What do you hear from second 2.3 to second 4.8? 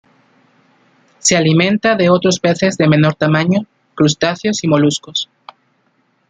peces de menor tamaño, crustáceos y